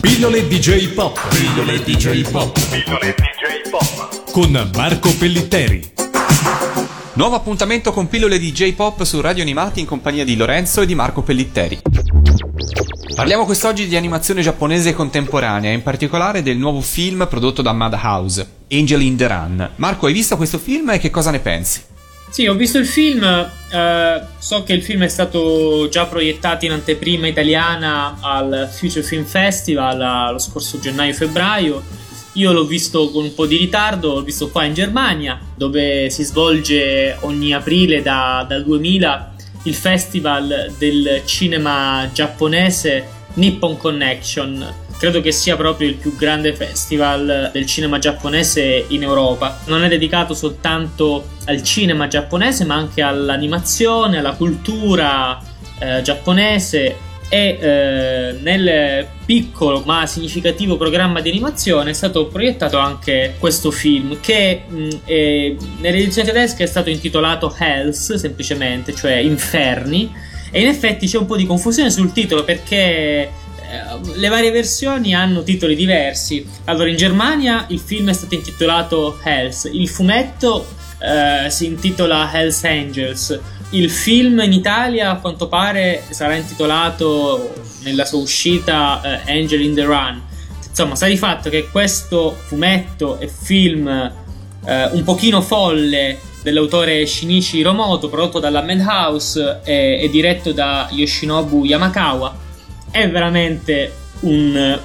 [0.00, 1.18] Pillole DJ Pop.
[1.28, 2.58] Pillole DJ Pop.
[2.70, 4.30] Pillole DJ Pop.
[4.30, 5.92] Con Marco Pellitteri.
[7.14, 10.94] Nuovo appuntamento con pillole DJ Pop su Radio Animati in compagnia di Lorenzo e di
[10.94, 11.80] Marco Pellitteri.
[13.14, 19.02] Parliamo quest'oggi di animazione giapponese contemporanea, in particolare del nuovo film prodotto da Madhouse, Angel
[19.02, 19.70] in the Run.
[19.76, 21.82] Marco, hai visto questo film e che cosa ne pensi?
[22.30, 26.72] Sì, ho visto il film, eh, so che il film è stato già proiettato in
[26.72, 31.82] anteprima italiana al Future Film Festival eh, lo scorso gennaio-febbraio.
[32.34, 36.22] Io l'ho visto con un po' di ritardo, l'ho visto qua in Germania, dove si
[36.22, 39.32] svolge ogni aprile da, dal 2000
[39.64, 47.50] il festival del cinema giapponese Nippon Connection credo che sia proprio il più grande festival
[47.52, 49.60] del cinema giapponese in Europa.
[49.66, 55.40] Non è dedicato soltanto al cinema giapponese, ma anche all'animazione, alla cultura
[55.78, 63.34] eh, giapponese e eh, nel piccolo ma significativo programma di animazione è stato proiettato anche
[63.38, 70.10] questo film che mh, è, nell'edizione tedesca è stato intitolato Hells semplicemente, cioè Inferni
[70.50, 73.30] e in effetti c'è un po' di confusione sul titolo perché
[74.14, 76.46] le varie versioni hanno titoli diversi.
[76.64, 80.66] Allora, in Germania il film è stato intitolato Hells, il fumetto
[80.98, 83.38] eh, si intitola Hells Angels.
[83.70, 87.52] Il film in Italia, a quanto pare, sarà intitolato
[87.82, 90.22] nella sua uscita eh, Angel in the Run.
[90.68, 97.58] Insomma, sta di fatto che questo fumetto e film eh, un pochino folle dell'autore Shinichi
[97.58, 102.46] Hiromoto, prodotto dalla Madhouse e, e diretto da Yoshinobu Yamakawa,
[102.90, 104.80] è veramente un,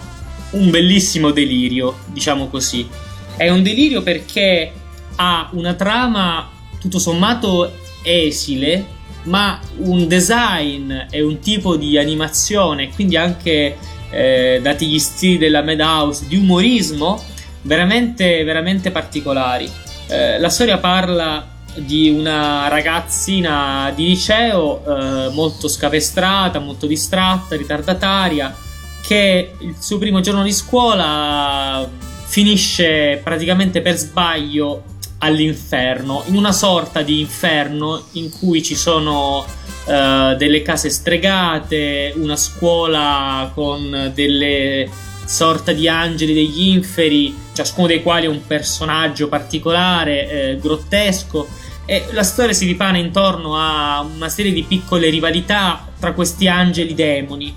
[0.52, 2.88] un bellissimo delirio, diciamo così.
[3.36, 4.72] È un delirio perché
[5.16, 7.72] ha una trama tutto sommato
[8.04, 8.86] esile,
[9.24, 13.78] ma un design e un tipo di animazione, quindi anche
[14.12, 17.24] eh, dati gli stili della Madhouse, di umorismo
[17.62, 19.70] veramente, veramente particolari.
[20.08, 28.56] Eh, la storia parla di una ragazzina di liceo eh, molto scapestrata, molto distratta, ritardataria,
[29.02, 31.88] che il suo primo giorno di scuola
[32.26, 34.84] finisce praticamente per sbaglio
[35.20, 42.36] all'inferno, in una sorta di inferno in cui ci sono uh, delle case stregate, una
[42.36, 44.90] scuola con delle
[45.26, 51.48] sorta di angeli degli inferi, ciascuno dei quali è un personaggio particolare, eh, grottesco
[51.86, 56.94] e la storia si ripane intorno a una serie di piccole rivalità tra questi angeli
[56.94, 57.56] demoni.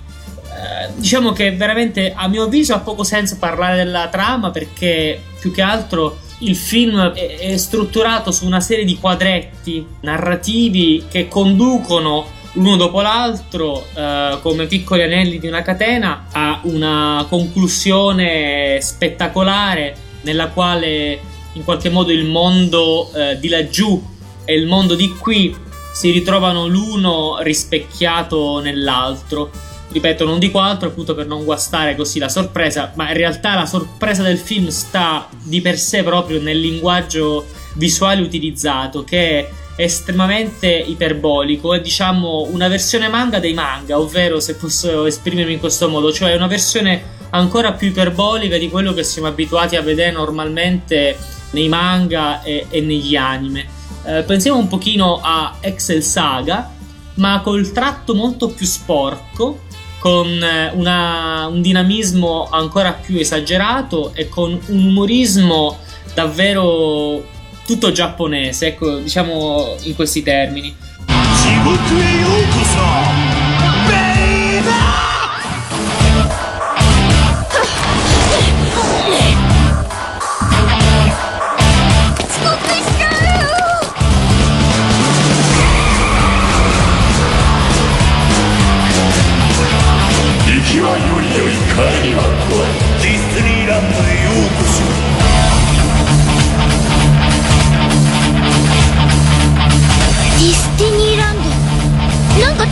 [0.57, 5.51] Eh, diciamo che veramente a mio avviso ha poco senso parlare della trama perché più
[5.51, 12.35] che altro il film è, è strutturato su una serie di quadretti narrativi che conducono
[12.53, 20.47] uno dopo l'altro, eh, come piccoli anelli di una catena, a una conclusione spettacolare nella
[20.47, 21.19] quale
[21.53, 24.15] in qualche modo il mondo eh, di laggiù
[24.47, 25.53] e il mondo di qui
[25.91, 29.51] si ritrovano l'uno rispecchiato nell'altro.
[29.89, 33.65] Ripeto, non dico altro appunto per non guastare così la sorpresa, ma in realtà la
[33.65, 40.67] sorpresa del film sta di per sé proprio nel linguaggio visuale utilizzato, che è estremamente
[40.67, 46.13] iperbolico, è diciamo una versione manga dei manga, ovvero se posso esprimermi in questo modo,
[46.13, 51.17] cioè una versione ancora più iperbolica di quello che siamo abituati a vedere normalmente
[51.51, 53.76] nei manga e, e negli anime.
[54.07, 56.71] Eh, pensiamo un pochino a Excel Saga,
[57.15, 59.63] ma col tratto molto più sporco,
[59.99, 65.79] con eh, una, un dinamismo ancora più esagerato e con un umorismo
[66.13, 67.21] davvero
[67.65, 70.73] tutto giapponese, ecco, diciamo in questi termini.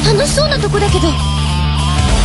[0.05, 1.09] 楽しそうなとこだけど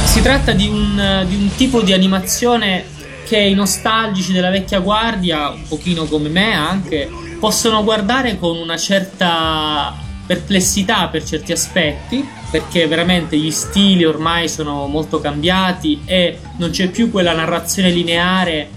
[0.06, 2.86] Si tratta di un, di un tipo di animazione
[3.26, 7.10] che i nostalgici della vecchia guardia, un pochino come me anche,
[7.40, 9.94] possono guardare con una certa
[10.26, 16.88] perplessità per certi aspetti, perché veramente gli stili ormai sono molto cambiati e non c'è
[16.88, 18.70] più quella narrazione lineare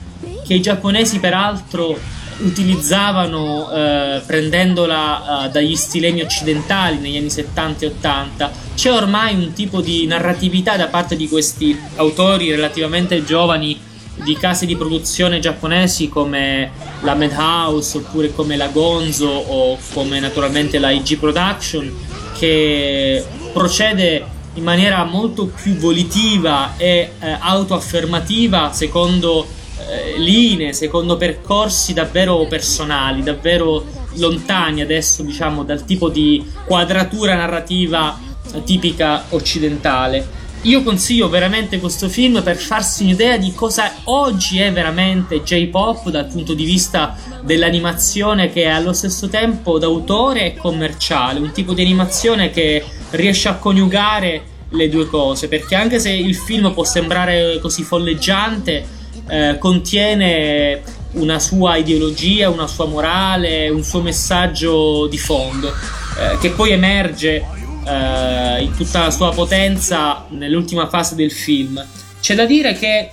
[0.44, 1.96] che i giapponesi peraltro
[2.39, 8.51] utilizzavano eh, prendendola eh, dagli stilemi occidentali negli anni 70 e 80.
[8.75, 13.79] C'è ormai un tipo di narratività da parte di questi autori relativamente giovani
[14.15, 16.71] di case di produzione giapponesi come
[17.01, 21.91] la Madhouse oppure come la Gonzo o come naturalmente la IG Production
[22.37, 24.25] che procede
[24.55, 29.47] in maniera molto più volitiva e eh, autoaffermativa secondo
[29.79, 33.85] eh, linee, secondo percorsi davvero personali, davvero
[34.15, 38.19] lontani adesso diciamo dal tipo di quadratura narrativa
[38.63, 40.41] tipica occidentale.
[40.63, 46.27] Io consiglio veramente questo film per farsi un'idea di cosa oggi è veramente J-pop dal
[46.27, 51.81] punto di vista dell'animazione che è allo stesso tempo d'autore e commerciale, un tipo di
[51.81, 57.59] animazione che riesce a coniugare le due cose, perché anche se il film può sembrare
[57.59, 60.81] così folleggiante, eh, contiene
[61.13, 67.45] una sua ideologia, una sua morale, un suo messaggio di fondo, eh, che poi emerge
[67.85, 71.83] eh, in tutta la sua potenza nell'ultima fase del film.
[72.19, 73.11] C'è da dire che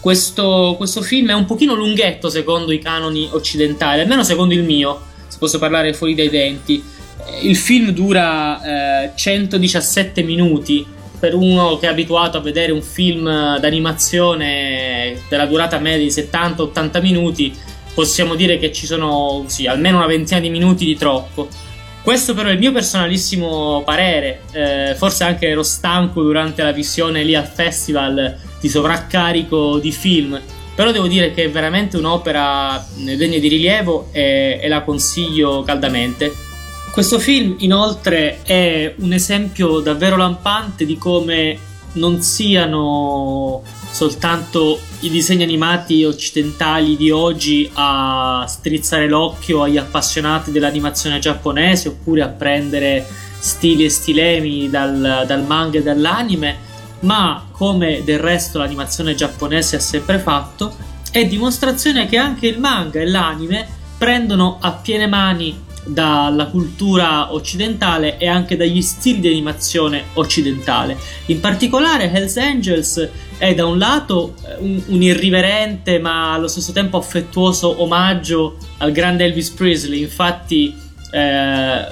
[0.00, 5.00] questo, questo, film è un pochino lunghetto secondo i canoni occidentali, almeno secondo il mio,
[5.28, 6.82] se posso parlare fuori dai denti.
[7.42, 10.86] Il film dura eh, 117 minuti.
[11.20, 17.00] Per uno che è abituato a vedere un film d'animazione della durata media di 70-80
[17.02, 17.54] minuti,
[17.94, 21.48] possiamo dire che ci sono sì, almeno una ventina di minuti di troppo.
[22.02, 27.22] Questo però è il mio personalissimo parere, eh, forse anche ero stanco durante la visione
[27.22, 30.40] lì al festival di sovraccarico di film,
[30.74, 36.48] però devo dire che è veramente un'opera degna di rilievo e, e la consiglio caldamente.
[36.90, 41.56] Questo film inoltre è un esempio davvero lampante di come
[41.92, 51.20] non siano soltanto i disegni animati occidentali di oggi a strizzare l'occhio agli appassionati dell'animazione
[51.20, 53.06] giapponese oppure a prendere
[53.38, 56.58] stili e stilemi dal, dal manga e dall'anime,
[57.00, 60.74] ma come del resto l'animazione giapponese ha sempre fatto,
[61.12, 68.18] è dimostrazione che anche il manga e l'anime prendono a piene mani dalla cultura occidentale
[68.18, 70.96] e anche dagli stili di animazione occidentale.
[71.26, 76.72] In particolare Hells Angels è da un lato eh, un, un, irriverente ma allo stesso
[76.72, 80.74] tempo affettuoso omaggio al grande Elvis Presley, infatti
[81.12, 81.86] eh,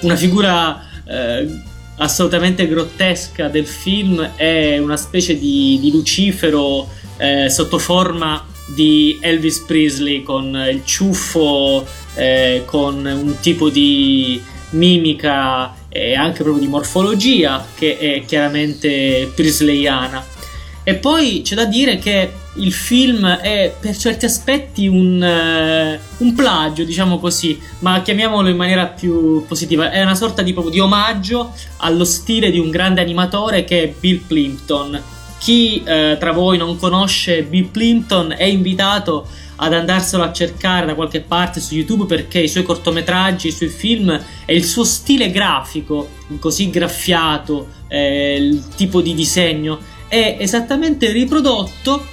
[0.00, 1.62] una figura eh,
[1.98, 9.60] assolutamente grottesca del film è una specie di, di Lucifero eh, sotto forma di Elvis
[9.60, 17.66] Presley con il ciuffo eh, con un tipo di mimica e anche proprio di morfologia
[17.74, 20.36] che è chiaramente prisleyana.
[20.82, 26.34] E poi c'è da dire che il film è per certi aspetti un, uh, un,
[26.34, 29.90] plagio, diciamo così, ma chiamiamolo in maniera più positiva.
[29.90, 33.94] È una sorta di, proprio di omaggio allo stile di un grande animatore che è
[34.00, 35.02] Bill Plimpton.
[35.38, 39.26] Chi uh, tra voi non conosce Bill Plimpton è invitato
[39.60, 43.68] ad andarselo a cercare da qualche parte su YouTube perché i suoi cortometraggi, i suoi
[43.68, 46.08] film e il suo stile grafico,
[46.38, 52.06] così graffiato, eh, il tipo di disegno, è esattamente riprodotto,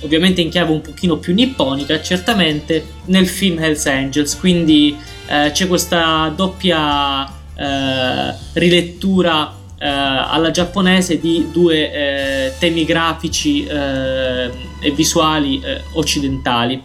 [0.00, 4.36] ovviamente in chiave un pochino più nipponica, certamente, nel film Hells Angels.
[4.36, 4.96] Quindi
[5.26, 7.26] eh, c'è questa doppia
[7.56, 16.82] eh, rilettura eh, alla giapponese di due eh, temi grafici eh, e visuali eh, occidentali.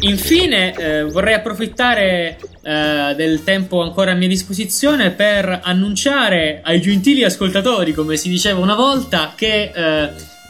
[0.00, 7.22] Infine eh, vorrei approfittare eh, del tempo ancora a mia disposizione per annunciare ai gentili
[7.22, 9.72] ascoltatori, come si diceva una volta, che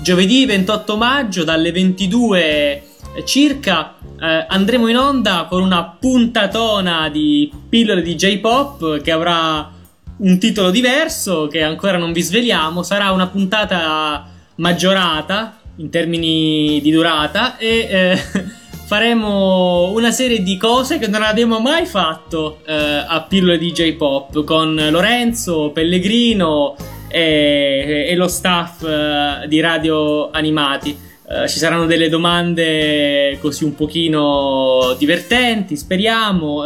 [0.00, 2.82] giovedì 28 maggio dalle 22
[3.24, 9.72] circa andremo in onda con una puntatona di pillole di J-pop che avrà
[10.18, 12.82] un titolo diverso che ancora non vi sveliamo.
[12.82, 18.18] Sarà una puntata maggiorata in termini di durata e eh,
[18.86, 24.44] faremo una serie di cose che non abbiamo mai fatto eh, a pillole di J-Pop
[24.44, 26.76] con Lorenzo, Pellegrino
[27.08, 31.04] e, e lo staff eh, di Radio Animati.
[31.28, 36.62] Uh, ci saranno delle domande così un pochino divertenti, speriamo.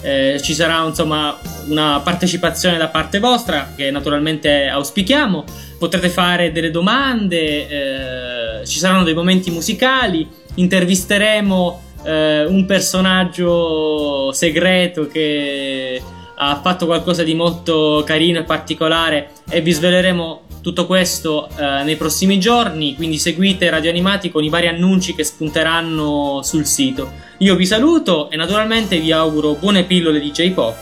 [0.00, 1.36] Eh, ci sarà insomma
[1.66, 5.44] una partecipazione da parte vostra che naturalmente auspichiamo.
[5.78, 10.28] Potrete fare delle domande eh, ci saranno dei momenti musicali
[10.58, 16.02] intervisteremo eh, un personaggio segreto che
[16.40, 21.96] ha fatto qualcosa di molto carino e particolare e vi sveleremo Tutto questo eh, nei
[21.96, 27.10] prossimi giorni, quindi seguite Radio Animati con i vari annunci che spunteranno sul sito.
[27.38, 30.76] Io vi saluto e naturalmente vi auguro buone pillole di J-Pop.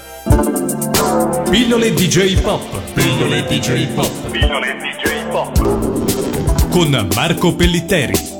[1.51, 2.63] Pillole DJ Pop.
[2.95, 4.31] Pillole DJ Pop.
[4.31, 6.69] Pillole DJ Pop.
[6.71, 8.36] Con Marco Pellitteri.